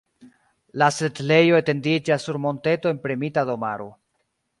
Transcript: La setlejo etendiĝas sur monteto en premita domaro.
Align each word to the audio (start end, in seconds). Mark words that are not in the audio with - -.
La 0.81 0.85
setlejo 0.99 1.59
etendiĝas 1.63 2.25
sur 2.29 2.39
monteto 2.47 2.93
en 2.95 3.03
premita 3.05 3.45
domaro. 3.51 3.87